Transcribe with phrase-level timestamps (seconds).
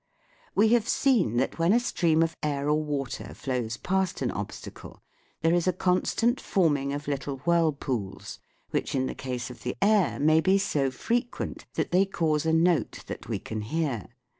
[0.55, 5.03] We have seen that when a stream of air or water flows past an obstacle
[5.41, 8.39] there is a constant forming of little whirlpools,
[8.71, 12.51] which in the case of the air may be so frequent that they cause a
[12.53, 14.07] note that we can hear.